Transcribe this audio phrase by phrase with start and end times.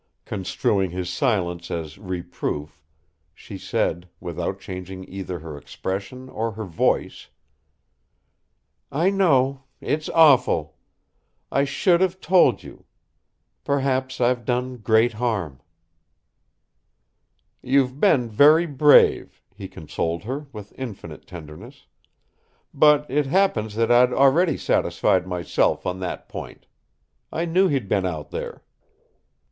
[0.25, 2.81] Construing his silence as reproof,
[3.35, 7.29] she said, without changing either her expression or her voice:
[8.91, 10.75] "I know it's awful.
[11.51, 12.85] I should have told you.
[13.63, 15.61] Perhaps, I've done great harm."
[17.61, 21.85] "You've been very brave," he consoled her, with infinite tenderness.
[22.73, 26.65] "But it happens that I'd already satisfied myself on that point.
[27.31, 28.63] I knew he'd been out there."